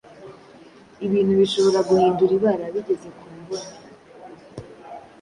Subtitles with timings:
[1.05, 3.75] ibintu bishobora guhindura ibara bigeze ku mboni